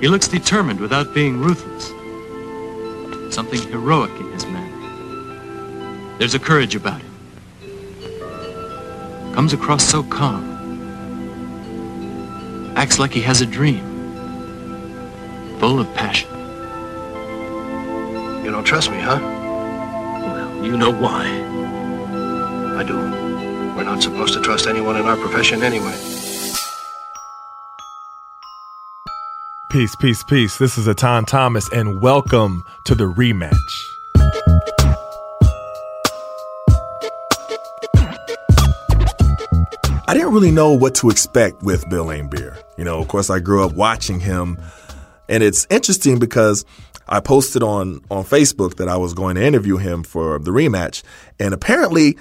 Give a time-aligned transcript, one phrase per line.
[0.00, 1.88] He looks determined without being ruthless.
[3.34, 6.18] Something heroic in his manner.
[6.18, 7.10] There's a courage about him.
[9.34, 10.52] Comes across so calm.
[12.76, 13.82] Acts like he has a dream.
[15.58, 16.28] Full of passion.
[18.44, 19.18] You don't trust me, huh?
[19.22, 21.24] Well, you know why.
[22.78, 22.96] I do.
[23.76, 26.13] We're not supposed to trust anyone in our profession anyway.
[29.74, 30.56] Peace, peace, peace.
[30.58, 33.50] This is Etan Thomas, and welcome to the rematch.
[40.06, 42.56] I didn't really know what to expect with Bill Laimbeer.
[42.78, 44.58] You know, of course, I grew up watching him,
[45.28, 46.64] and it's interesting because
[47.08, 51.02] I posted on on Facebook that I was going to interview him for the rematch,
[51.40, 52.16] and apparently,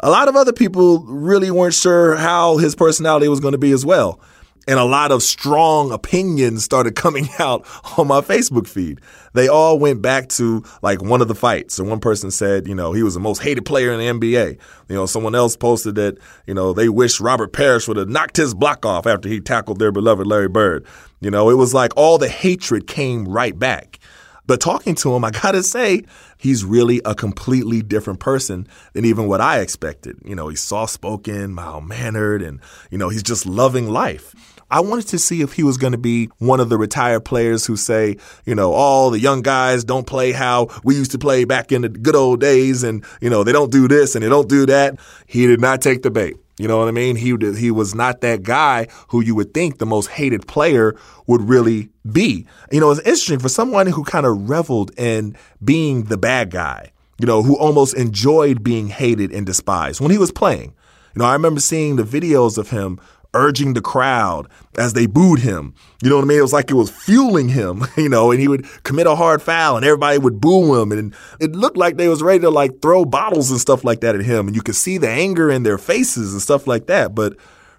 [0.00, 3.72] a lot of other people really weren't sure how his personality was going to be
[3.72, 4.20] as well
[4.68, 9.00] and a lot of strong opinions started coming out on my Facebook feed.
[9.32, 11.74] They all went back to like one of the fights.
[11.74, 14.58] So one person said, you know, he was the most hated player in the NBA.
[14.88, 18.36] You know, someone else posted that, you know, they wish Robert Parish would have knocked
[18.36, 20.84] his block off after he tackled their beloved Larry Bird.
[21.20, 23.98] You know, it was like all the hatred came right back.
[24.46, 26.04] But talking to him, I gotta say,
[26.38, 30.16] he's really a completely different person than even what I expected.
[30.24, 34.34] You know, he's soft spoken, mild mannered, and, you know, he's just loving life.
[34.70, 37.64] I wanted to see if he was going to be one of the retired players
[37.64, 41.44] who say, you know, all the young guys don't play how we used to play
[41.44, 44.28] back in the good old days and, you know, they don't do this and they
[44.28, 44.98] don't do that.
[45.26, 46.36] He did not take the bait.
[46.58, 47.16] You know what I mean?
[47.16, 50.96] He he was not that guy who you would think the most hated player
[51.28, 52.46] would really be.
[52.72, 56.90] You know, it's interesting for someone who kind of reveled in being the bad guy.
[57.20, 60.74] You know, who almost enjoyed being hated and despised when he was playing.
[61.14, 63.00] You know, I remember seeing the videos of him
[63.34, 65.74] urging the crowd as they booed him.
[66.02, 66.38] You know what I mean?
[66.38, 69.42] It was like it was fueling him, you know, and he would commit a hard
[69.42, 70.92] foul and everybody would boo him.
[70.92, 74.14] And it looked like they was ready to like throw bottles and stuff like that
[74.14, 74.46] at him.
[74.46, 77.14] And you could see the anger in their faces and stuff like that.
[77.14, 77.36] But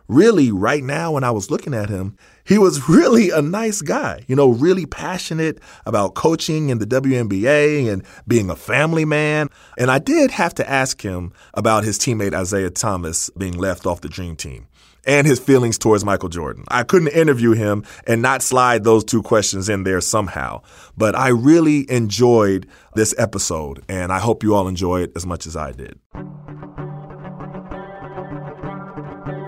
[0.07, 4.25] really, right now, when I was looking at him, he was really a nice guy,
[4.27, 9.49] you know, really passionate about coaching in the WNBA and being a family man.
[9.77, 14.01] And I did have to ask him about his teammate Isiah Thomas being left off
[14.01, 14.67] the dream team
[15.05, 16.63] and his feelings towards Michael Jordan.
[16.67, 20.61] I couldn't interview him and not slide those two questions in there somehow.
[20.97, 25.47] But I really enjoyed this episode, and I hope you all enjoy it as much
[25.47, 25.99] as I did.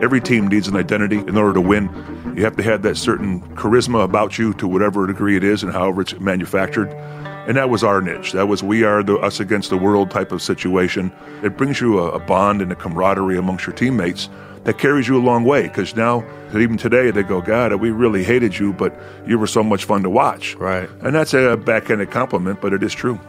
[0.02, 1.86] Every team needs an identity in order to win.
[2.36, 5.72] You have to have that certain charisma about you to whatever degree it is and
[5.72, 6.92] however it's manufactured.
[7.48, 8.32] And that was our niche.
[8.32, 11.12] That was we are the us against the world type of situation.
[11.44, 14.28] It brings you a, a bond and a camaraderie amongst your teammates
[14.64, 16.24] that carries you a long way because now
[16.54, 20.04] even today they go god we really hated you but you were so much fun
[20.04, 20.56] to watch.
[20.56, 20.90] Right.
[21.02, 23.20] And that's a backhanded compliment but it is true.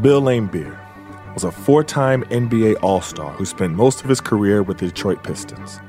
[0.00, 0.78] Bill laimbeer
[1.34, 5.80] was a four-time nba all-star who spent most of his career with the detroit pistons.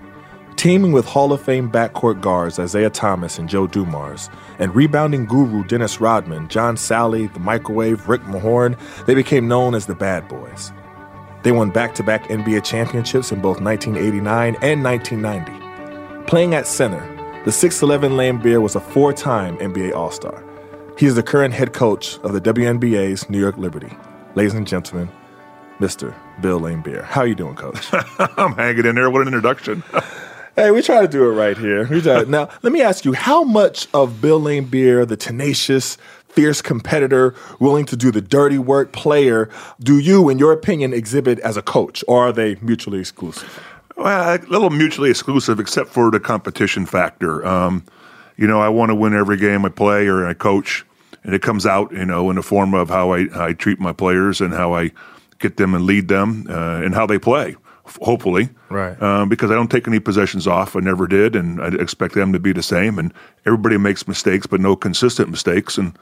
[0.56, 4.30] Teaming with hall of fame backcourt guards isiah thomas and joe dumars
[4.60, 9.88] and rebounding guru dennis rodman john salley the microwave rick mahorn they became known as
[9.88, 10.72] the bad boys
[11.44, 16.26] they won back to back NBA championships in both 1989 and 1990.
[16.26, 17.02] Playing at center,
[17.46, 20.44] the 6'11 Laimbeer was a four time NBA All Star.
[20.98, 23.92] He is the current head coach of the WNBA's New York Liberty.
[24.36, 25.10] Ladies and gentlemen,
[25.80, 26.16] Mr.
[26.42, 27.04] Bill Laimbeer.
[27.04, 27.90] How you doing, Coach?
[28.38, 29.10] I'm hanging in there.
[29.10, 29.84] What an introduction.
[30.56, 31.88] hey, we try to do it right here.
[31.88, 32.24] We try.
[32.24, 35.98] now, let me ask you, how much of Bill Laimbeer, the tenacious,
[36.34, 39.50] fierce competitor, willing to do the dirty work player,
[39.80, 43.64] do you, in your opinion, exhibit as a coach, or are they mutually exclusive?
[43.96, 47.46] Well, a little mutually exclusive, except for the competition factor.
[47.46, 47.84] Um,
[48.38, 50.84] you know, I want to win every game I play or I coach,
[51.24, 53.94] and it comes out, you know, in the form of how I, I treat my
[53.94, 54.92] players and how I
[55.38, 57.56] get them and lead them uh, and how they play.
[58.02, 59.00] Hopefully, right?
[59.02, 60.78] Um, because I don't take any possessions off.
[60.78, 62.98] I never did, and I expect them to be the same.
[62.98, 63.14] And
[63.46, 65.78] everybody makes mistakes, but no consistent mistakes.
[65.78, 65.98] And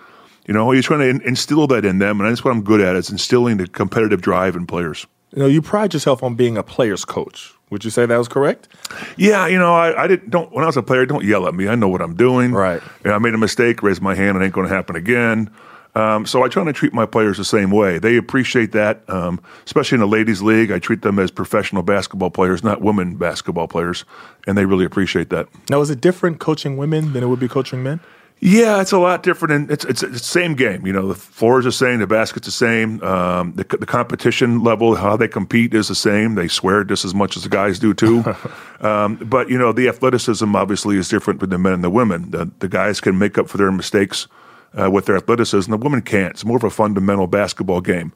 [0.47, 2.95] you know, he's trying to instill that in them, and that's what I'm good at
[2.95, 5.05] is instilling the competitive drive in players.
[5.33, 7.53] You know, you pride yourself on being a player's coach.
[7.69, 8.67] Would you say that was correct?
[9.15, 10.29] Yeah, you know, I, I didn't.
[10.29, 11.69] Don't when I was a player, don't yell at me.
[11.69, 12.51] I know what I'm doing.
[12.51, 12.81] Right.
[13.03, 13.81] You know, I made a mistake.
[13.81, 14.37] Raise my hand.
[14.37, 15.49] It ain't going to happen again.
[15.93, 17.99] Um, so I try to treat my players the same way.
[17.99, 20.71] They appreciate that, um, especially in the ladies' league.
[20.71, 24.05] I treat them as professional basketball players, not women basketball players,
[24.47, 25.47] and they really appreciate that.
[25.69, 27.99] Now, is it different coaching women than it would be coaching men?
[28.43, 30.87] Yeah, it's a lot different, and it's it's, the same game.
[30.87, 34.63] You know, the floor is the same, the basket's the same, um, the the competition
[34.63, 36.33] level, how they compete is the same.
[36.33, 38.23] They swear just as much as the guys do too.
[38.81, 42.31] um, but you know, the athleticism obviously is different with the men and the women.
[42.31, 44.27] The the guys can make up for their mistakes
[44.73, 45.69] uh, with their athleticism.
[45.69, 46.31] The women can't.
[46.31, 48.11] It's more of a fundamental basketball game.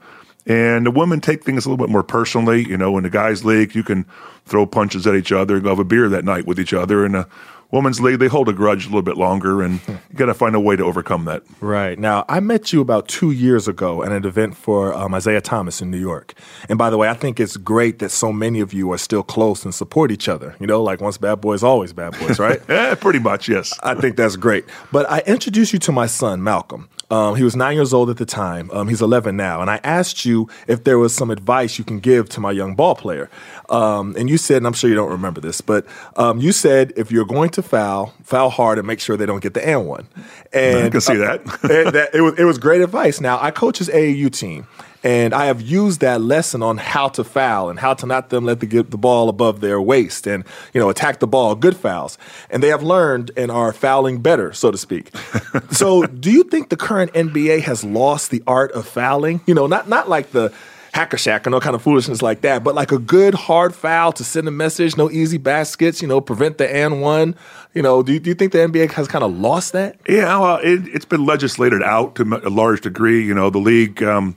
[0.47, 2.67] And the women take things a little bit more personally.
[2.67, 4.05] You know, in the guys' league, you can
[4.45, 7.03] throw punches at each other, go have a beer that night with each other.
[7.03, 7.27] And the
[7.75, 10.55] women's league, they hold a grudge a little bit longer, and you got to find
[10.55, 11.43] a way to overcome that.
[11.59, 11.99] Right.
[11.99, 15.81] Now, I met you about two years ago at an event for um, Isiah Thomas
[15.81, 16.33] in New York.
[16.69, 19.23] And by the way, I think it's great that so many of you are still
[19.23, 20.55] close and support each other.
[20.59, 22.61] You know, like once bad boys, always bad boys, right?
[22.69, 23.77] yeah, pretty much, yes.
[23.83, 24.65] I think that's great.
[24.91, 26.89] But I introduced you to my son, Malcolm.
[27.09, 28.69] Um, he was nine years old at the time.
[28.71, 29.61] Um, he's 11 now.
[29.61, 32.75] And I asked you if there was some advice you can give to my young
[32.75, 33.29] ball player.
[33.69, 35.85] Um, and you said, and I'm sure you don't remember this, but
[36.15, 39.41] um, you said if you're going to foul, foul hard and make sure they don't
[39.41, 40.07] get the and one.
[40.53, 41.41] And I can see that.
[41.65, 43.19] Uh, that it, was, it was great advice.
[43.19, 44.67] Now, I coach his AAU team.
[45.05, 48.43] And I have used that lesson on how to foul and how to not them
[48.43, 50.43] let the get the ball above their waist and
[50.73, 52.17] you know attack the ball, good fouls.
[52.49, 55.11] And they have learned and are fouling better, so to speak.
[55.71, 59.41] so, do you think the current NBA has lost the art of fouling?
[59.45, 60.51] You know, not not like the
[60.93, 64.23] Hack-a-Shaq or no kind of foolishness like that, but like a good hard foul to
[64.23, 67.35] send a message, no easy baskets, you know, prevent the and one.
[67.75, 69.99] You know, do you, do you think the NBA has kind of lost that?
[70.07, 73.23] Yeah, well, it, has been legislated out to a large degree.
[73.23, 74.01] You know, the league.
[74.01, 74.35] Um,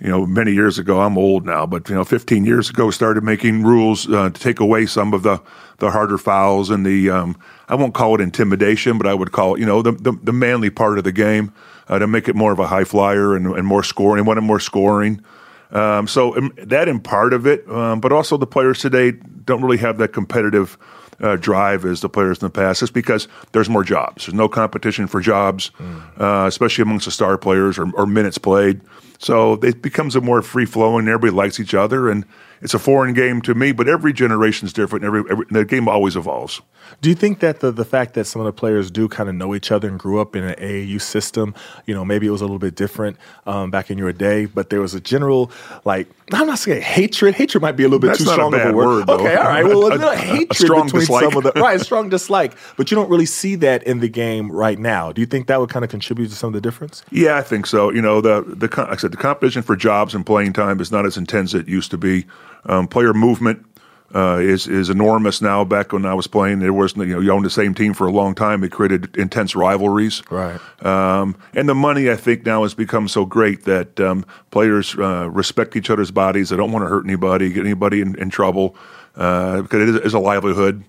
[0.00, 3.22] you know, many years ago, I'm old now, but you know, 15 years ago, started
[3.22, 5.42] making rules uh, to take away some of the
[5.78, 7.38] the harder fouls and the um,
[7.68, 10.32] I won't call it intimidation, but I would call it you know the the, the
[10.32, 11.52] manly part of the game
[11.88, 14.60] uh, to make it more of a high flyer and, and more scoring, wanted more
[14.60, 15.22] scoring.
[15.70, 19.62] Um, so um, that in part of it, um, but also the players today don't
[19.62, 20.78] really have that competitive
[21.20, 22.82] uh, drive as the players in the past.
[22.82, 24.26] It's because there's more jobs.
[24.26, 26.20] There's no competition for jobs, mm.
[26.20, 28.80] uh, especially amongst the star players or, or minutes played.
[29.18, 31.06] So it becomes a more free flowing.
[31.06, 32.24] Everybody likes each other, and
[32.60, 33.72] it's a foreign game to me.
[33.72, 35.04] But every generation is different.
[35.04, 36.60] Every, every the game always evolves.
[37.00, 39.34] Do you think that the, the fact that some of the players do kind of
[39.34, 41.54] know each other and grew up in an AAU system,
[41.86, 43.16] you know, maybe it was a little bit different
[43.46, 45.50] um, back in your day, but there was a general,
[45.84, 47.34] like, I'm not saying hatred.
[47.34, 49.08] Hatred might be a little bit That's too strong of a word.
[49.08, 49.64] word okay, all right.
[49.64, 51.24] Well, a, a, a hatred strong between dislike.
[51.24, 54.50] some of the right, strong dislike, but you don't really see that in the game
[54.50, 55.12] right now.
[55.12, 57.04] Do you think that would kind of contribute to some of the difference?
[57.10, 57.90] Yeah, I think so.
[57.90, 60.92] You know, the the like I said, the competition for jobs and playing time is
[60.92, 62.26] not as intense as it used to be.
[62.66, 63.66] Um, player movement
[64.14, 65.64] uh, is is enormous now.
[65.64, 68.06] Back when I was playing, there was you know you owned the same team for
[68.06, 68.64] a long time.
[68.64, 70.22] It created intense rivalries.
[70.30, 70.60] Right.
[70.84, 75.28] Um, and the money I think now has become so great that um, players uh,
[75.30, 76.48] respect each other's bodies.
[76.48, 78.76] They don't want to hurt anybody, get anybody in, in trouble
[79.16, 80.84] uh, because it is, is a livelihood.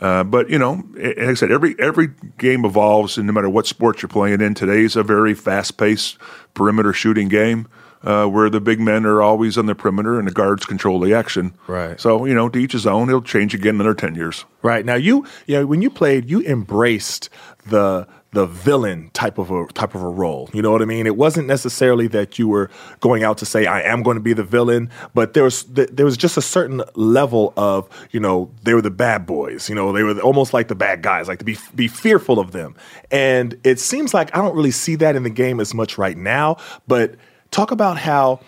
[0.00, 2.08] Uh, but you know, like I said, every every
[2.38, 6.16] game evolves, and no matter what sport you're playing in, today's a very fast-paced
[6.54, 7.68] perimeter shooting game
[8.04, 11.14] uh, where the big men are always on the perimeter and the guards control the
[11.14, 11.54] action.
[11.66, 12.00] Right.
[12.00, 13.08] So you know, to each his own.
[13.08, 14.44] It'll change again in another ten years.
[14.62, 17.28] Right now, you you know when you played, you embraced
[17.66, 20.48] the the villain type of a type of a role.
[20.54, 21.06] You know what I mean?
[21.06, 22.70] It wasn't necessarily that you were
[23.00, 26.04] going out to say I am going to be the villain, but there was there
[26.04, 29.68] was just a certain level of you know they were the bad boys.
[29.68, 32.52] You know they were almost like the bad guys, like to be be fearful of
[32.52, 32.74] them.
[33.10, 36.16] And it seems like I don't really see that in the game as much right
[36.16, 36.56] now.
[36.88, 37.16] But
[37.52, 38.40] talk about how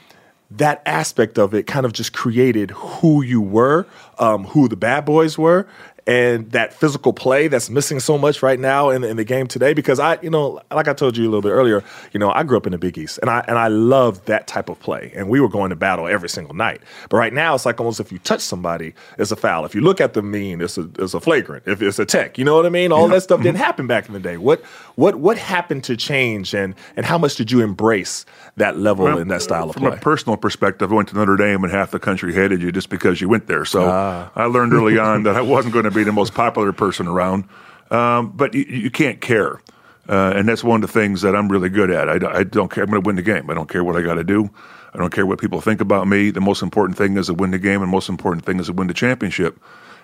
[0.51, 3.87] that aspect of it kind of just created who you were,
[4.19, 5.67] um, who the bad boys were,
[6.07, 9.73] and that physical play that's missing so much right now in, in the game today.
[9.73, 12.43] Because I, you know, like I told you a little bit earlier, you know, I
[12.43, 15.13] grew up in the Big East, and I and I loved that type of play,
[15.17, 16.83] and we were going to battle every single night.
[17.09, 19.65] But right now, it's like almost if you touch somebody, it's a foul.
[19.65, 21.67] If you look at them mean, it's a it's a flagrant.
[21.67, 22.93] If it's a tech, you know what I mean.
[22.93, 23.15] All yeah.
[23.15, 24.37] that stuff didn't happen back in the day.
[24.37, 24.63] What
[24.97, 28.25] what what happened to change, and and how much did you embrace
[28.57, 29.91] that level well, and that style of from play?
[29.91, 32.73] From a personal perspective, I went to Notre Dame, and half the country hated you
[32.73, 33.65] just because you went there.
[33.65, 34.31] So ah.
[34.35, 37.45] I learned early on that I wasn't going to be the most popular person around.
[37.91, 39.61] Um, but you, you, can't care.
[40.09, 42.09] Uh, and that's one of the things that I'm really good at.
[42.09, 42.83] I, I don't care.
[42.83, 43.49] I'm going to win the game.
[43.51, 44.51] I don't care what I got to do.
[44.95, 46.31] I don't care what people think about me.
[46.31, 48.67] The most important thing is to win the game, and the most important thing is
[48.67, 49.59] to win the championship.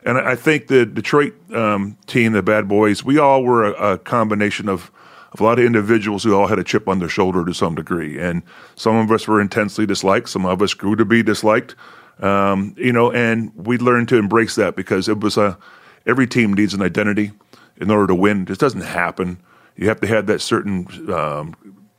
[0.04, 3.98] And I, think the Detroit um, team, the Bad Boys, we all were a, a
[3.98, 4.90] combination of,
[5.32, 7.74] of a lot of individuals who all had a chip on their shoulder to some
[7.74, 8.18] degree.
[8.18, 8.42] And
[8.76, 10.28] some of us were intensely disliked.
[10.28, 11.74] Some of us grew to be disliked.
[12.20, 15.58] Um, you know, and we learned to embrace that because it was a
[16.06, 17.32] every team needs an identity
[17.76, 18.44] in order to win.
[18.44, 19.38] This doesn't happen.
[19.76, 21.54] You have to have that certain um,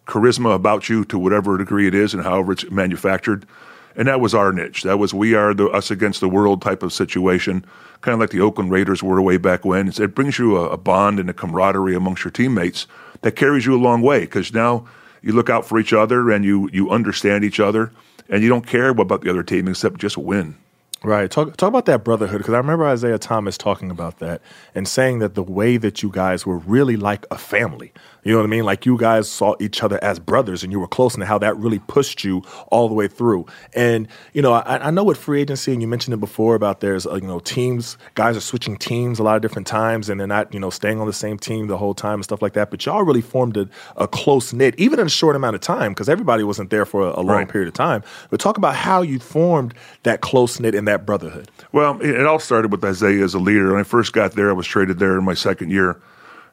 [0.05, 3.47] charisma about you to whatever degree it is and however it's manufactured.
[3.95, 4.83] And that was our niche.
[4.83, 7.65] That was we are the us against the world type of situation,
[8.01, 9.87] kind of like the Oakland Raiders were way back when.
[9.87, 12.87] It's, it brings you a, a bond and a camaraderie amongst your teammates
[13.21, 14.87] that carries you a long way because now
[15.21, 17.91] you look out for each other and you you understand each other
[18.29, 20.55] and you don't care about the other team except just win.
[21.03, 21.31] Right.
[21.31, 24.39] Talk talk about that brotherhood because I remember Isiah Thomas talking about that
[24.75, 27.91] and saying that the way that you guys were really like a family.
[28.23, 28.65] You know what I mean?
[28.65, 31.57] Like you guys saw each other as brothers and you were close, and how that
[31.57, 33.47] really pushed you all the way through.
[33.73, 36.81] And you know, I, I know with free agency, and you mentioned it before about
[36.81, 40.19] there's uh, you know teams, guys are switching teams a lot of different times, and
[40.19, 42.53] they're not you know staying on the same team the whole time and stuff like
[42.53, 42.69] that.
[42.69, 43.67] But y'all really formed a,
[43.97, 47.01] a close knit, even in a short amount of time, because everybody wasn't there for
[47.07, 47.49] a, a long Right.
[47.49, 48.03] period of time.
[48.29, 51.49] But talk about how you formed that close knit and that brotherhood.
[51.71, 53.71] Well, it it all started with Isiah as a leader.
[53.71, 56.01] When I first got there, I was traded there in my second year,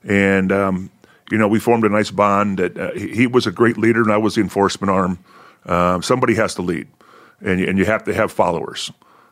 [0.04, 0.90] and um,
[1.30, 2.59] you know we formed a nice bond.
[2.59, 5.18] That uh, he he was a great leader, and I was the enforcement arm.
[5.66, 6.88] Um, somebody has to lead,
[7.40, 8.90] and and you have to have followers.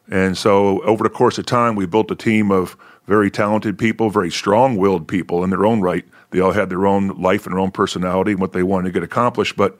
[0.08, 4.08] And so, over the course of time, we built a team of very talented people,
[4.08, 6.04] very strong-willed people in their own right.
[6.30, 8.92] They all had their own life and their own personality and what they wanted to
[8.92, 9.76] get accomplished, but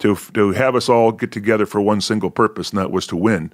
[0.00, 3.16] to to have us all get together for one single purpose, and that was to
[3.16, 3.52] win,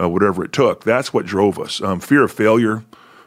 [0.00, 0.84] uh, whatever it took.
[0.84, 1.82] That's what drove us.
[1.82, 2.84] Um, fear of failure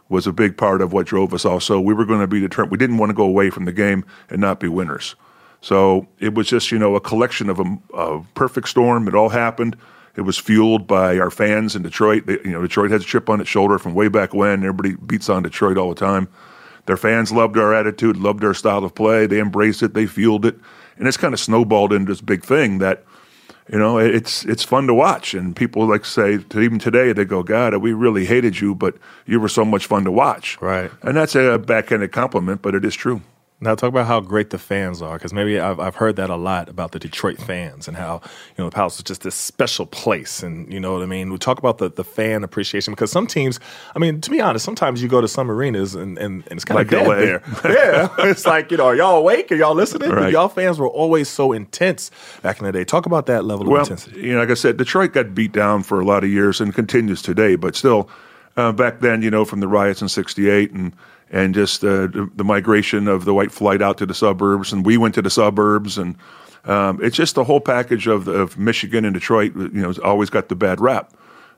[0.09, 1.45] was a big part of what drove us.
[1.45, 2.71] Also, we were going to be determined.
[2.71, 5.15] We didn't want to go away from the game and not be winners.
[5.61, 9.07] So it was just you know a collection of a, a perfect storm.
[9.07, 9.75] It all happened.
[10.15, 12.25] It was fueled by our fans in Detroit.
[12.25, 14.63] They, you know, Detroit has a chip on its shoulder from way back when.
[14.63, 16.29] Everybody beats on Detroit all the time.
[16.85, 19.25] Their fans loved our attitude, loved our style of play.
[19.25, 19.93] They embraced it.
[19.93, 20.55] They fueled it,
[20.97, 23.03] and it's kind of snowballed into this big thing that,
[23.71, 25.33] you know, it's it's fun to watch.
[25.33, 28.95] And people like say to even today they go, God, we really hated you, but
[29.25, 30.59] you were so much fun to watch.
[30.61, 30.91] Right.
[31.01, 33.21] And that's a backhanded compliment, but it is true.
[33.61, 36.35] Now talk about how great the fans are, because maybe I've, I've heard that a
[36.35, 39.85] lot about the Detroit fans and how you know the Palace is just this special
[39.85, 41.31] place, and you know what I mean.
[41.31, 43.61] We talk about the, the fan appreciation because some teams,
[43.95, 46.65] I mean, to be honest, sometimes you go to some arenas and, and, and it's
[46.65, 47.73] kind of Like dead there.
[47.73, 49.49] yeah, it's like you know, are y'all awake?
[49.53, 50.09] Are y'all listening?
[50.09, 50.33] Right.
[50.33, 52.83] y'all fans were always so intense back in the day.
[52.83, 54.19] Talk about that level of intensity.
[54.19, 56.75] you know, like I said, Detroit got beat down for a lot of years and
[56.75, 57.55] continues today.
[57.55, 58.09] But still,
[58.57, 60.93] uh, back then, you know, from the riots in '68 and
[61.31, 64.85] and just uh, the, the migration of the white flight out to the suburbs, and
[64.85, 66.15] we went to the suburbs, and
[66.65, 69.55] um, it's just the whole package of, of Michigan and Detroit.
[69.55, 71.13] You know, always got the bad rap.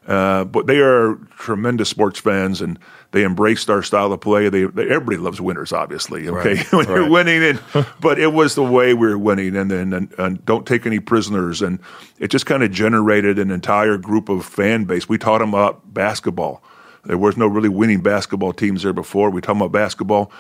[0.07, 2.79] Uh, but they are tremendous sports fans, and
[3.12, 4.47] they embraced our style of play.
[4.47, 6.29] They, they everybody loves winners, obviously.
[6.29, 7.12] Okay, Right, when you're right.
[7.12, 7.62] winning, and
[8.00, 11.01] but it was the way we were winning, and then and, and don't take any
[11.01, 11.79] prisoners, and
[12.19, 15.09] it just kind of generated an entire group of fan base.
[15.09, 16.63] We taught them about basketball.
[17.07, 19.29] There was no really winning basketball teams there before.
[19.29, 20.31] We them about basketball.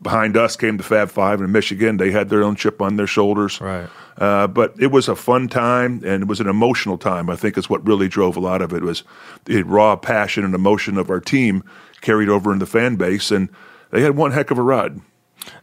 [0.00, 1.96] Behind us came the Fab Five in Michigan.
[1.96, 3.60] They had their own chip on their shoulders.
[3.60, 3.88] Right.
[4.16, 7.28] Uh, but it was a fun time and it was an emotional time.
[7.28, 9.02] I think is what really drove a lot of it was
[9.46, 11.64] the raw passion and emotion of our team
[12.00, 13.48] carried over in the fan base, and
[13.90, 15.00] they had one heck of a ride.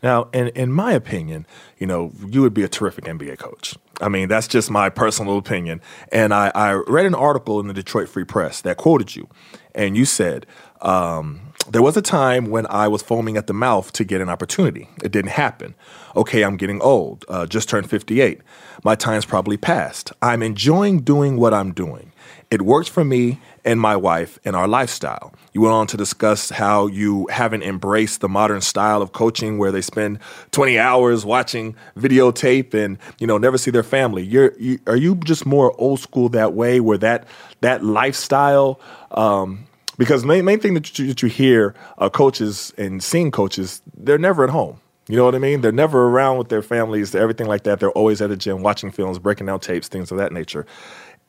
[0.04, 1.46] Now, in in my opinion,
[1.78, 3.76] you know, you would be a terrific NBA coach.
[4.02, 5.82] I mean, that's just my personal opinion.
[6.12, 9.28] And I, I read an article in the Detroit Free Press that quoted you,
[9.76, 10.46] and you said,
[10.82, 14.30] um, "There was a time when I was foaming at the mouth to get an
[14.30, 14.90] opportunity.
[15.04, 15.76] It didn't happen.
[16.16, 17.26] Okay, I'm getting old.
[17.30, 18.42] Uh, just turned 58.
[18.84, 20.12] My time's probably past.
[20.22, 22.12] I'm enjoying doing what I'm doing."
[22.52, 25.34] It works for me and my wife and our lifestyle.
[25.54, 29.72] You went on to discuss how you haven't embraced the modern style of coaching where
[29.72, 30.20] they spend
[30.52, 34.24] 20 hours watching videotape and, you know, never see their family.
[34.24, 37.26] You're, you, are you just more old school that way where that,
[37.62, 38.82] that lifestyle,
[39.12, 39.66] um,
[39.98, 44.18] because main, main thing that you, that you hear uh, coaches and seeing coaches, they're
[44.18, 44.82] never at home.
[45.08, 45.62] You know what I mean?
[45.62, 47.80] They're never around with their families, everything like that.
[47.80, 50.66] They're always at the gym watching films, breaking down tapes, things of that nature.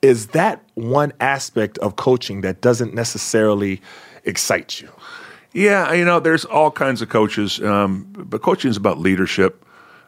[0.02, 3.80] Is that one aspect of coaching that doesn't necessarily
[4.24, 4.90] excite you?
[5.52, 9.64] Yeah, you know, there's all kinds of coaches, um, but coaching is about leadership.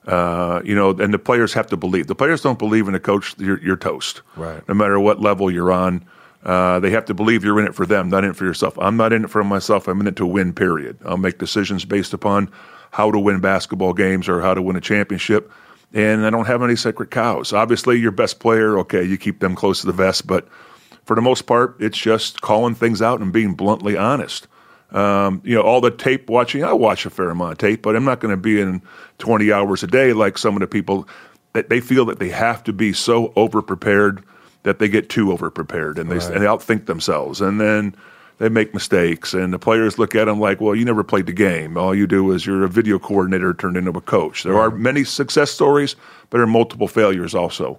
[0.07, 2.09] Uh, you know, and the players have to believe.
[2.09, 4.21] The players don't believe in a coach, you're, you're toast.
[4.37, 4.67] Right.
[4.69, 6.05] No matter what level you're on,
[6.45, 8.79] uh, they have to believe you're in it for them, not in it for yourself.
[8.79, 9.89] I'm not in it for myself.
[9.89, 10.53] I'm in it to win.
[10.53, 10.99] Period.
[11.07, 12.51] I'll make decisions based upon
[12.91, 15.51] how to win basketball games or how to win a championship.
[15.95, 17.53] And I don't have any sacred cows.
[17.53, 20.49] Obviously, your best player, okay, you keep them close to the vest, but
[21.05, 24.49] for the most part, it's just calling things out and being bluntly honest.
[24.91, 27.97] Um, you know, all the tape watching, I watch a fair amount of tape, but
[27.97, 28.83] I'm not going to be in
[29.19, 31.09] 20 hours a day like some of the people
[31.53, 34.25] that they feel that they have to be so over prepared
[34.65, 37.41] that they get too over prepared and they, and they outthink themselves.
[37.41, 37.95] And then
[38.39, 41.33] they make mistakes, and the players look at them like, well, you never played the
[41.33, 41.77] game.
[41.77, 44.43] All you do is you're a video coordinator turned into a coach.
[44.43, 45.95] There are many success stories,
[46.31, 47.79] but there are multiple failures also.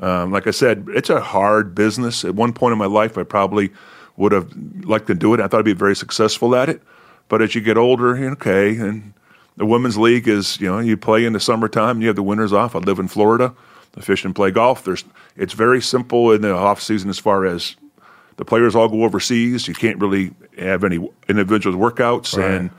[0.00, 2.24] Um, like I said, it's a hard business.
[2.24, 3.70] At one point in my life, I probably
[4.16, 4.52] would have
[4.84, 5.40] liked to do it.
[5.40, 6.82] I thought I'd be very successful at it.
[7.28, 9.14] But as you get older, okay, and
[9.56, 12.52] the women's league is, you know, you play in the summertime, you have the winters
[12.52, 12.76] off.
[12.76, 13.54] I live in Florida.
[13.96, 14.84] I fish and play golf.
[14.84, 15.04] There's,
[15.36, 17.76] it's very simple in the off season as far as
[18.36, 19.68] the players all go overseas.
[19.68, 22.50] You can't really have any individual workouts, Right.
[22.50, 22.70] and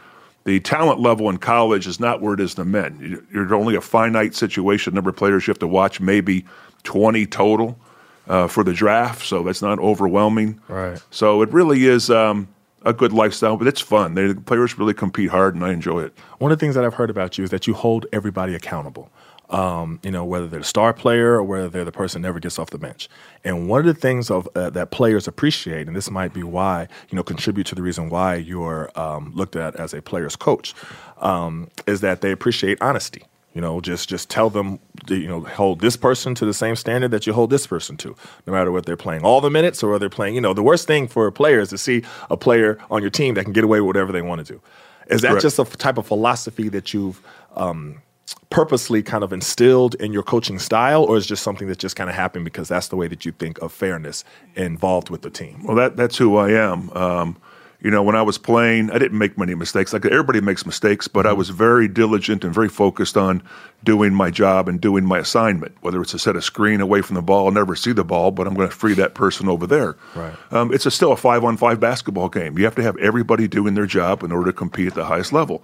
[0.43, 2.99] the talent level in college is not where it is in the men.
[3.01, 4.93] You- You're only a finite situation.
[4.93, 6.45] Number of players you have to watch, maybe
[6.83, 7.79] 20 total
[8.27, 9.25] uh, for the draft.
[9.25, 10.59] So that's not overwhelming.
[10.67, 11.01] Right.
[11.11, 12.47] So it really is um,
[12.83, 14.13] a good lifestyle, but it's fun.
[14.13, 16.13] They, the players really compete hard, and I enjoy it.
[16.37, 19.09] One of the things that I've heard about you is that you hold everybody accountable.
[19.47, 22.39] Um, you know, whether they're the star player or whether they're the person that never
[22.39, 23.07] gets off the bench.
[23.43, 26.87] And one of the things of uh, that players appreciate, and this might be why
[27.09, 30.73] you know contribute to the reason why you're um, looked at as a player's coach,
[31.19, 33.23] um, is that they appreciate honesty.
[33.55, 37.11] You know, just just tell them, you know, hold this person to the same standard
[37.11, 38.13] that you hold this person to,
[38.45, 40.35] no matter what they're playing all the minutes or whether they're playing.
[40.35, 43.09] You know, the worst thing for a player is to see a player on your
[43.09, 44.61] team that can get away with whatever they want to do.
[45.07, 45.41] Is that Correct.
[45.43, 47.21] just a f- type of philosophy that you've
[47.55, 48.01] um,
[48.49, 51.95] purposely kind of instilled in your coaching style, or is it just something that just
[51.95, 54.23] kind of happened because that's the way that you think of fairness
[54.55, 55.63] involved with the team?
[55.63, 56.89] Well, that that's who I am.
[56.91, 57.37] Um,
[57.81, 59.93] you know, when I was playing, I didn't make many mistakes.
[59.93, 63.43] Like everybody makes mistakes, but I was very diligent and very focused on
[63.83, 65.75] doing my job and doing my assignment.
[65.81, 68.31] Whether it's to set a screen away from the ball, I'll never see the ball,
[68.31, 69.97] but I'm going to free that person over there.
[70.15, 70.33] Right.
[70.51, 72.57] Um, it's a, still a five-on-five basketball game.
[72.57, 75.31] You have to have everybody doing their job in order to compete at the highest
[75.31, 75.63] level.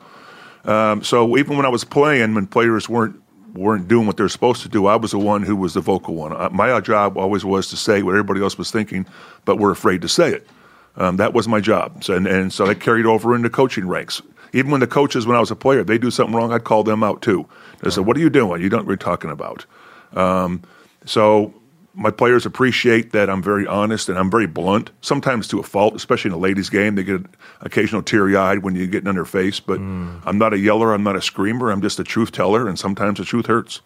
[0.65, 3.17] Um, so even when I was playing, when players weren't
[3.53, 6.15] weren't doing what they're supposed to do, I was the one who was the vocal
[6.15, 6.31] one.
[6.31, 9.05] Uh, my job always was to say what everybody else was thinking,
[9.43, 10.47] but we're afraid to say it.
[10.95, 14.21] Um, that was my job, so, and, and so I carried over into coaching ranks.
[14.53, 16.83] Even when the coaches, when I was a player, they do something wrong, I'd call
[16.83, 17.47] them out too.
[17.79, 18.61] They said, "What are you doing?
[18.61, 19.65] You don't you're talking about."
[20.13, 20.61] Um,
[21.05, 21.53] so
[21.93, 25.95] my players appreciate that I'm very honest and I'm very blunt, sometimes to a fault,
[25.95, 26.95] especially in a ladies' game.
[26.95, 27.21] They get
[27.61, 29.79] occasional teary eyed when you get in on their face, but
[30.25, 33.19] I'm not a yeller, I'm not a screamer, I'm just a truth teller, and sometimes
[33.19, 33.81] the truth hurts.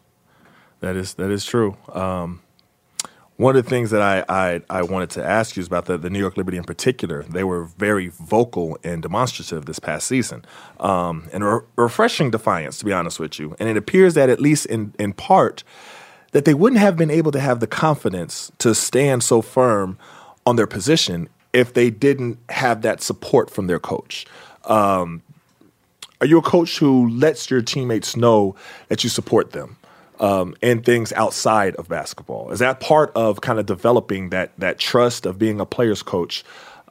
[0.81, 1.77] That is that is true.
[1.93, 2.41] Um,
[3.37, 5.97] one of the things that I, I, I wanted to ask you is about the,
[5.97, 7.23] the New York Liberty in particular.
[7.23, 10.45] They were very vocal and demonstrative this past season,
[10.79, 13.55] um, and re- refreshing defiance, to be honest with you.
[13.59, 15.63] And it appears that at least in in part,
[16.31, 19.97] that they wouldn't have been able to have the confidence to stand so firm
[20.45, 24.25] on their position if they didn't have that support from their coach.
[24.65, 25.21] Um,
[26.21, 28.55] are you a coach who lets your teammates know
[28.87, 29.77] that you support them
[30.19, 32.51] um, in things outside of basketball?
[32.51, 36.43] Is that part of kind of developing that that trust of being a player's coach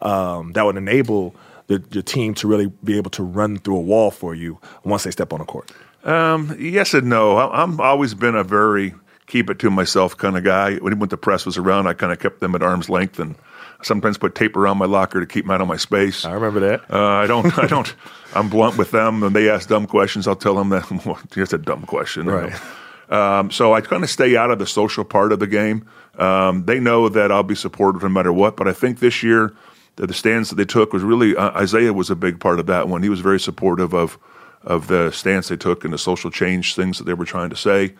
[0.02, 1.34] um, that would enable
[1.66, 5.04] the, your team to really be able to run through a wall for you once
[5.04, 5.70] they step on the court?
[6.04, 7.36] Um, yes and no.
[7.36, 8.94] I, I'm always been a very
[9.26, 10.76] keep it to myself kind of guy.
[10.76, 13.34] When, when the press was around, I kind of kept them at arm's length and
[13.82, 16.24] sometimes put tape around my locker to keep them out of my space.
[16.24, 16.90] I remember that.
[16.90, 17.58] Uh, I don't.
[17.58, 17.94] I don't.
[18.34, 19.22] I'm blunt with them.
[19.22, 22.26] and they ask dumb questions, I'll tell them that well, it's a dumb question.
[22.26, 22.38] you know.
[22.38, 22.60] Right.
[23.10, 25.86] Um, so I kind of stay out of the social part of the game.
[26.18, 28.56] Um, they know that I'll be supportive no matter what.
[28.56, 29.54] But I think this year,
[29.96, 32.66] the, the stance that they took was really uh, Isiah was a big part of
[32.66, 33.02] that one.
[33.02, 34.18] He was very supportive of
[34.62, 37.56] of the stance they took and the social change things that they were trying to
[37.56, 37.92] say.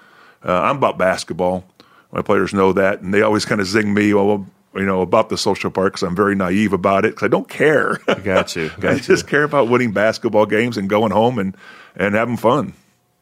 [0.44, 1.64] Uh, I'm about basketball.
[2.12, 4.14] My players know that, and they always kind of zing me.
[4.14, 7.28] Well, you know about the social part because I'm very naive about it because I
[7.28, 7.98] don't care.
[8.24, 8.70] Got you.
[8.76, 9.00] I Got you.
[9.02, 11.56] just care about winning basketball games and going home and,
[11.96, 12.74] and having fun.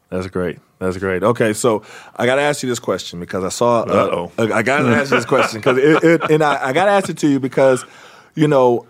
[0.09, 0.59] That's great.
[0.79, 1.23] That's great.
[1.23, 1.83] Okay, so
[2.15, 3.81] I got to ask you this question because I saw.
[3.81, 4.29] Uh.
[4.37, 6.91] I got to ask you this question because it, it, and I, I got to
[6.91, 7.85] ask it to you because,
[8.35, 8.85] you know,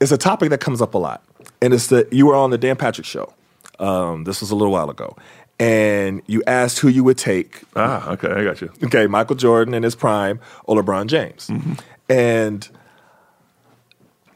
[0.00, 1.22] it's a topic that comes up a lot,
[1.60, 3.34] and it's that you were on the Dan Patrick show.
[3.78, 5.16] Um, this was a little while ago,
[5.60, 7.62] and you asked who you would take.
[7.76, 8.72] Ah, okay, I got you.
[8.84, 11.74] Okay, Michael Jordan in his prime or LeBron James, Mm-hmm.
[12.08, 12.68] and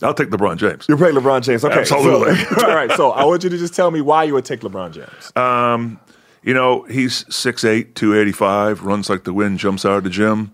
[0.03, 0.87] I'll take LeBron James.
[0.89, 1.65] you're playing LeBron James.
[1.65, 2.35] Okay, so- Absolutely.
[2.65, 4.93] all right, so I want you to just tell me why you would take LeBron
[4.93, 5.33] James.
[5.37, 5.99] Um,
[6.43, 10.53] You know, he's 6'8", 285, runs like the wind, jumps out of the gym.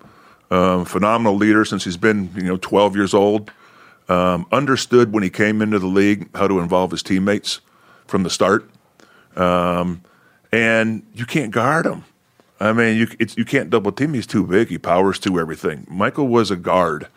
[0.53, 3.51] Um, phenomenal leader since he's been, you know, 12 years old.
[4.09, 7.61] Um, understood when he came into the league how to involve his teammates
[8.07, 8.69] from the start.
[9.37, 10.03] Um,
[10.53, 12.05] and you can't guard him.
[12.59, 14.15] I mean, you you can't double team.
[14.15, 14.69] He's too big.
[14.69, 15.87] He powers through everything.
[15.89, 17.09] Michael was a guard.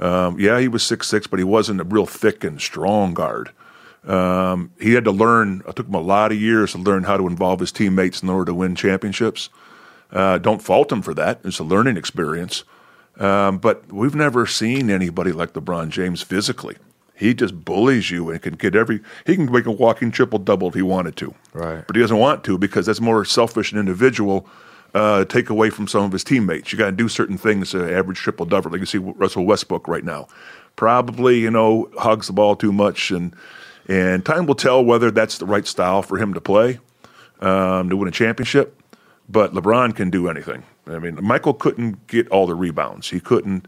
[0.00, 3.50] Um, yeah, he was six six, but he wasn't a real thick and strong guard.
[4.06, 5.62] Um, he had to learn.
[5.68, 8.30] It took him a lot of years to learn how to involve his teammates in
[8.30, 9.48] order to win championships.
[10.10, 11.40] Uh, don't fault him for that.
[11.44, 12.64] It's a learning experience.
[13.18, 16.76] Um, but we've never seen anybody like LeBron James physically.
[17.16, 19.00] He just bullies you and can get every.
[19.24, 21.34] He can make a walking triple double if he wanted to.
[21.54, 21.84] Right.
[21.86, 24.46] But he doesn't want to because that's more selfish and individual
[24.94, 26.72] uh, take away from some of his teammates.
[26.72, 28.70] You got to do certain things to average triple double.
[28.70, 30.28] Like you see Russell Westbrook right now,
[30.76, 33.34] probably you know hugs the ball too much, and
[33.88, 36.78] and time will tell whether that's the right style for him to play
[37.40, 38.82] um, to win a championship.
[39.28, 40.62] But LeBron can do anything.
[40.86, 43.10] I mean, Michael couldn't get all the rebounds.
[43.10, 43.66] He couldn't,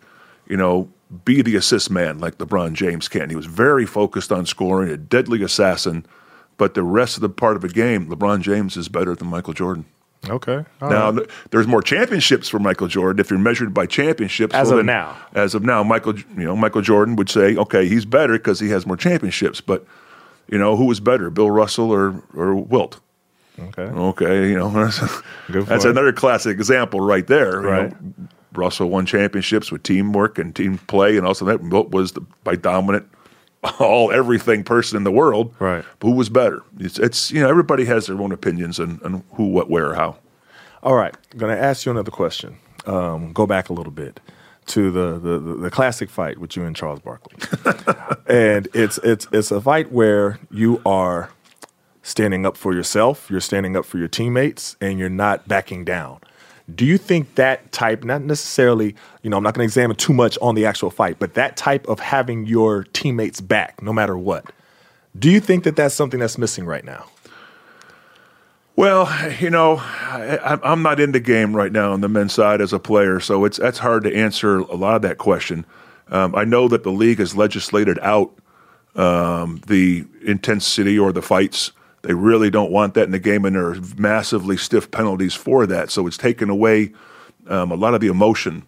[0.49, 0.89] you know,
[1.25, 3.31] be the assist man like LeBron James can.
[3.31, 6.05] He was very focused on scoring, a deadly assassin.
[6.57, 9.53] But the rest of the part of the game, LeBron James is better than Michael
[9.55, 9.85] Jordan.
[10.29, 10.65] Okay.
[10.83, 11.31] All now, right.
[11.53, 13.21] there's more championships for Michael Jordan.
[13.21, 15.17] If you're measured by championships, As well, of then- now.
[15.35, 18.71] as of now, Michael, you know, Michael Jordan would say, okay, he's better because he
[18.71, 19.61] has more championships.
[19.61, 19.87] But
[20.51, 22.99] you know, who was better, Bill Russell or or Wilt?
[23.61, 23.83] okay.
[23.83, 24.69] Okay, you know,
[25.49, 27.61] that's, that's another classic example right there.
[27.63, 28.03] you Right.
[28.03, 28.29] know.
[28.59, 33.09] Russell won championships with teamwork and team play, and also that was the, by dominant,
[33.79, 35.55] all everything person in the world.
[35.59, 35.85] Right.
[36.03, 36.62] Who was better?
[36.79, 40.16] It's, it's you know everybody has their own opinions on, who, what, where, how.
[40.83, 42.59] All right, I'm going to ask you another question.
[42.87, 44.21] Um, go back a little bit
[44.66, 47.37] to the, the, the, the classic fight with you and Charles Barkley,
[48.27, 51.31] and it's it's it's a fight where you are
[52.03, 56.21] standing up for yourself, you're standing up for your teammates, and you're not backing down.
[56.75, 60.13] Do you think that type, not necessarily, you know, I'm not going to examine too
[60.13, 64.19] much on the actual fight, but that type of having your teammates back, no matter
[64.19, 64.53] what,
[65.19, 67.07] do you think that that's something that's missing right now?
[68.77, 72.35] Well, you know, I, I'm- I'm not in the game right now on the men's
[72.35, 75.65] side as a player, so it's that's hard to answer a lot of that question.
[76.09, 78.33] Um, I know that the league has legislated out
[78.95, 81.73] um, the intensity or the fights.
[82.03, 85.67] They really don't want that in the game, and there are massively stiff penalties for
[85.67, 85.91] that.
[85.91, 86.93] So it's taken away
[87.49, 88.67] um, a lot of the emotion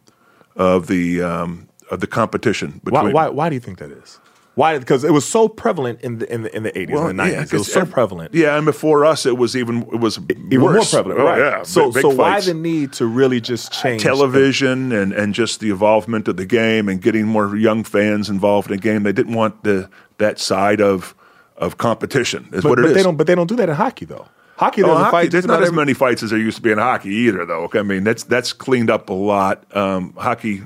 [0.57, 2.81] of the um, of the competition.
[2.85, 4.19] Why, why, why do you think that is?
[4.57, 4.77] Why?
[4.79, 7.31] Because it was so prevalent in the in the in the eighties and the yeah,
[7.35, 7.53] nineties.
[7.53, 8.35] it was so prevalent.
[8.35, 10.90] Yeah, and before us, it was even it was Even more worse.
[10.90, 11.38] prevalent, Oh, right?
[11.38, 15.35] Yeah, So, big- big so why the need to really just change television and, and
[15.35, 19.05] just the involvement of the game and getting more young fans involved in the game.
[19.05, 19.88] They didn't want the
[20.19, 21.14] that side of
[21.61, 22.49] of competition.
[22.53, 22.96] Is But, what it but is.
[22.96, 23.16] they don't.
[23.16, 24.27] But they don't do that in hockey, though.
[24.57, 25.31] Hockey, Oh, hockey, fight.
[25.31, 27.46] there's not about as every- many fights as there used to be in hockey either,
[27.46, 27.70] though.
[27.73, 29.64] I mean, that's that's cleaned up a lot.
[29.75, 30.62] Um, hockey,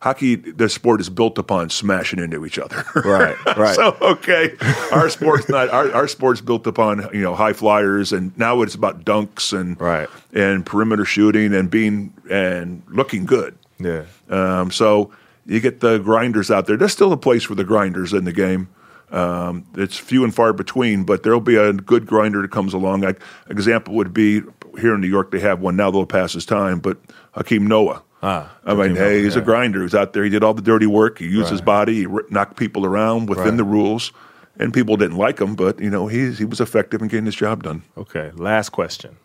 [0.00, 2.84] hockey, the sport is built upon smashing into each other.
[3.04, 3.74] Right, right.
[3.74, 4.52] so okay,
[4.92, 8.74] our sport's not our, our sport's built upon you know high flyers, and now it's
[8.76, 10.08] about dunks and Right.
[10.32, 13.56] and perimeter shooting and being and looking good.
[13.80, 14.04] Yeah.
[14.30, 15.10] Um, so
[15.46, 16.76] you get the grinders out there.
[16.76, 18.68] There's still a place for the grinders in the game.
[19.12, 23.02] Um, it's few and far between, but there'll be a good grinder that comes along.
[23.02, 23.20] Like
[23.50, 24.40] example would be
[24.80, 25.90] here in New York, they have one now.
[25.90, 26.96] They'll pass his time, but
[27.36, 28.02] Joakim Noah.
[28.24, 29.82] Ah, I mean, hey, he's a grinder.
[29.82, 30.22] He's out there.
[30.22, 31.18] He did all the dirty work.
[31.18, 32.02] He used his body.
[32.02, 33.56] He knocked people around within Right.
[33.56, 34.12] the rules,
[34.58, 35.56] and people didn't like him.
[35.56, 37.82] But you know, he he was effective in getting his job done.
[37.98, 38.30] Okay.
[38.36, 39.16] Last question.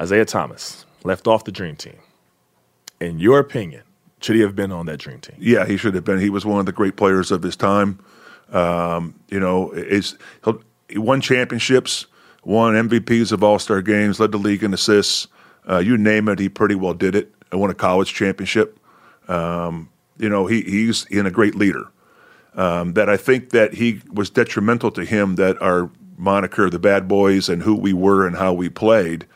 [0.00, 1.96] Isiah Thomas left off the dream team.
[3.00, 3.82] In your opinion,
[4.20, 5.36] should he have been on that dream team?
[5.38, 6.20] Yeah, he should have been.
[6.20, 7.98] He was one of the great players of his time.
[8.52, 9.70] Um, you know,
[10.44, 12.06] he'll- he won championships,
[12.44, 15.26] won MVPs of All Star games, led the league in assists.
[15.68, 17.34] Uh, you name it, he pretty well did it.
[17.50, 18.78] And won a college championship.
[19.28, 21.84] Um, you know, he, he's in a great leader.
[22.54, 25.36] Um, that I think that he was detrimental to him.
[25.36, 29.26] That our moniker, the Bad Boys, and who we were and how we played,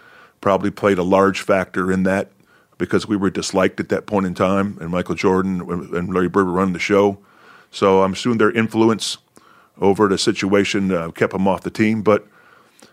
[0.40, 2.30] probably played a large factor in that
[2.78, 5.60] because we were disliked at that point in time, and Michael Jordan
[5.94, 7.18] and Larry Bird were running the show.
[7.72, 9.18] So I'm assuming their influence
[9.80, 12.02] over the situation uh, kept him off the team.
[12.02, 12.28] But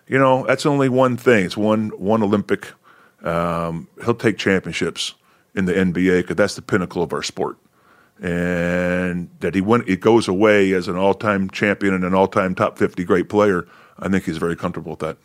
[0.08, 1.46] you know, that's only one thing.
[1.46, 2.72] It's one one Olympic.
[3.22, 5.14] Um, he'll take championships
[5.54, 7.58] in the NBA because that's the pinnacle of our sport.
[8.22, 12.78] And that he went, it goes away as an all-time champion and an all-time top
[12.78, 13.68] 50 great player.
[13.98, 15.18] I think he's very comfortable with that.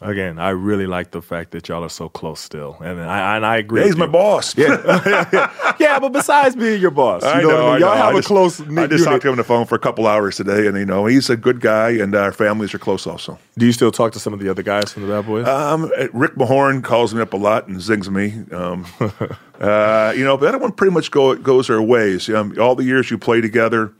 [0.00, 3.46] Again, I really like the fact that y'all are so close still, and I and
[3.46, 3.80] I agree.
[3.82, 4.10] Yeah, he's my you.
[4.10, 4.54] boss.
[4.58, 7.54] Yeah, yeah, but besides being your boss, you I know, know.
[7.54, 7.74] what I mean?
[7.74, 8.02] I y'all know.
[8.02, 9.04] have I a just- close I just unit.
[9.04, 11.30] talked to him on the phone for a couple hours today, and you know he's
[11.30, 13.38] a good guy, and our families are close also.
[13.56, 15.46] Do you still talk to some of the other guys from the Bad Boys?
[15.46, 18.42] Um, Rick Mahorn calls me up a lot and zings me.
[18.50, 18.84] Um,
[19.60, 22.28] uh, you know, but that one pretty much go, goes our ways.
[22.28, 23.92] Um, all the years you play together,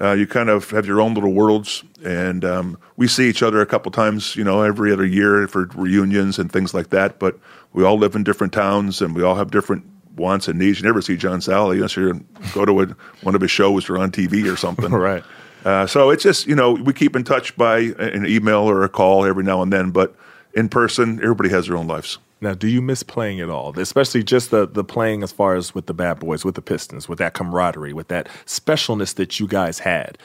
[0.00, 3.60] uh, you kind of have your own little worlds, and um, we see each other
[3.60, 7.18] a couple times, you know, every other year for reunions and things like that.
[7.18, 7.38] But
[7.72, 9.84] we all live in different towns, and we all have different
[10.16, 10.80] wants and needs.
[10.80, 12.86] You never see John Salley unless you go to a,
[13.22, 14.90] one of his shows or on TV or something.
[14.90, 15.22] right.
[15.64, 18.88] Uh, so it's just you know we keep in touch by an email or a
[18.88, 20.14] call every now and then, but
[20.54, 22.18] in person, everybody has their own lives.
[22.40, 23.78] Now, do you miss playing at all?
[23.78, 27.08] Especially just the the playing as far as with the Bad Boys, with the Pistons,
[27.08, 30.16] with that camaraderie, with that specialness that you guys had.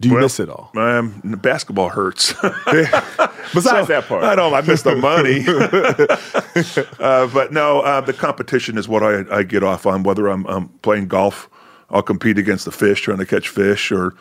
[0.00, 0.70] Do you Well, miss it all?
[0.76, 2.32] Um, basketball hurts.
[3.54, 4.24] Besides that part.
[4.24, 4.52] I don't.
[4.52, 5.44] I miss the money.
[6.98, 10.02] uh, but no, uh, the competition is what I, I get off on.
[10.02, 11.48] Whether I'm, I'm playing golf,
[11.90, 14.14] I'll compete against the fish, trying to catch fish, or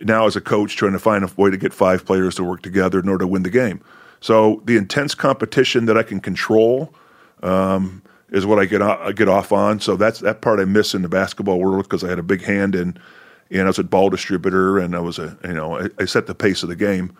[0.00, 2.62] now as a coach, trying to find a way to get five players to work
[2.62, 3.80] together in order to win the game.
[4.20, 6.94] So the intense competition that I can control
[7.42, 9.80] um, is what I get I get off on.
[9.80, 12.42] So that's that part I miss in the basketball world because I had a big
[12.42, 12.98] hand in,
[13.50, 16.26] and I was a ball distributor, and I was a you know I, I set
[16.26, 17.16] the pace of the game.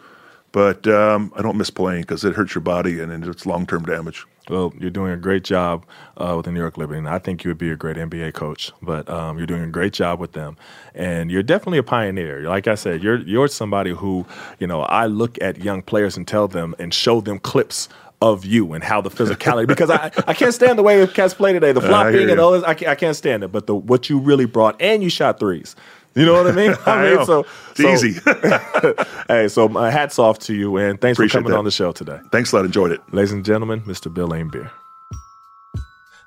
[0.53, 3.85] But um, I don't miss playing because it hurts your body and it's long term
[3.85, 4.27] damage.
[4.49, 5.87] Well, you're doing a great job
[6.17, 8.35] uh, with the New York Liberty, and I think you would be a great NBA
[8.35, 8.73] coach.
[8.83, 10.57] But um, you're doing a great job with them,
[10.93, 12.43] and you're definitely a pioneer.
[12.43, 14.27] Like I said, you're you're somebody who,
[14.59, 17.89] you know, I look at young players and tell them and show them clips
[18.23, 21.33] of you and how the physicality because I, I can't stand the way the cats
[21.33, 22.65] play today, the flopping and all this.
[22.65, 23.53] I can't, I can't stand it.
[23.53, 25.77] But the what you really brought, and you shot threes.
[26.17, 26.75] You know what I mean?
[26.87, 27.25] I I mean, know.
[27.25, 28.21] so It's so- easy.
[29.29, 31.59] hey, so my hats off to you, and thanks Appreciate for coming that.
[31.59, 32.65] on the show today, Thanks a lot.
[32.65, 33.01] Enjoyed it.
[33.13, 33.81] ladies and gentlemen.
[33.83, 34.13] Mr.
[34.13, 34.71] Bill Beer.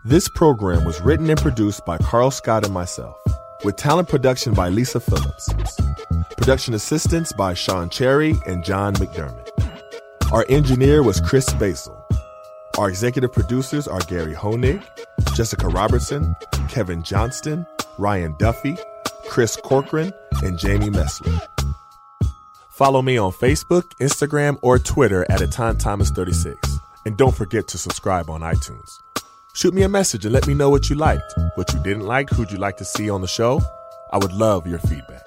[0.06, 3.16] This program was written and produced by Carl Scott and myself,
[3.64, 5.50] with talent production by Lisa Phillips.
[6.38, 9.50] Production assistance by Sean Cherry and John McDermott.
[10.34, 11.98] Our engineer was Chris Basil.
[12.78, 14.84] Our executive producers are Gary Honig,
[15.36, 16.36] Jessica Robertson,
[16.68, 17.66] Kevin Johnston,
[17.98, 18.76] Ryan Duffy,
[19.34, 21.42] Chris Corcoran, and Jamie Messler.
[22.70, 26.78] Follow me on Facebook, Instagram, or Twitter at Etan Thomas 36.
[27.08, 29.00] And don't forget to subscribe on iTunes.
[29.56, 32.30] Shoot me a message and let me know what you liked, what you didn't like,
[32.30, 33.60] who'd you like to see on the show.
[34.12, 35.24] I would love your feedback.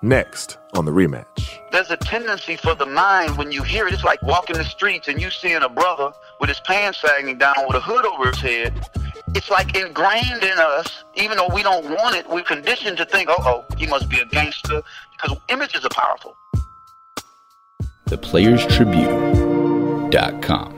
[0.00, 1.58] Next on the rematch.
[1.72, 3.94] there's a tendency for the mind when you hear it.
[3.94, 7.56] It's like walking the streets and you seeing a brother with his pants sagging down
[7.66, 8.88] with a hood over his head.
[9.34, 12.26] It's like ingrained in us, even though we don't want it.
[12.28, 16.36] We're conditioned to think, "Oh, oh, he must be a gangster," because images are powerful.
[18.08, 20.75] ThePlayersTribune.com.